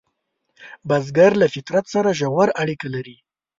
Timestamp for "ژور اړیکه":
2.19-2.87